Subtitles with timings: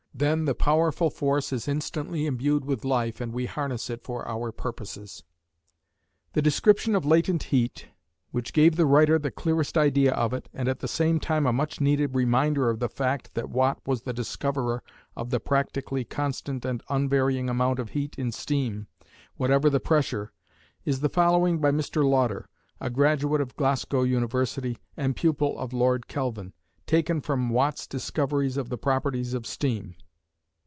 [0.13, 4.51] Then the powerful force is instantly imbued with life and we harness it for our
[4.51, 5.23] purposes.
[6.33, 7.87] The description of latent heat
[8.29, 11.53] which gave the writer the clearest idea of it, and at the same time a
[11.53, 14.83] much needed reminder of the fact that Watt was the discoverer
[15.15, 18.85] of the practically constant and unvarying amount of heat in steam,
[19.37, 20.31] whatever the pressure,
[20.85, 22.07] is the following by Mr.
[22.07, 22.47] Lauder,
[22.79, 26.53] a graduate of Glasgow University and pupil of Lord Kelvin,
[26.85, 29.95] taken from "Watt's Discoveries of the Properties of Steam."